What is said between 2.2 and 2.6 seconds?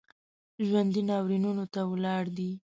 دي